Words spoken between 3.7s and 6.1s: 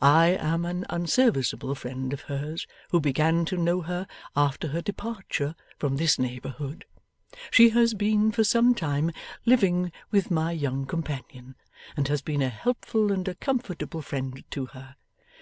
her after her departure from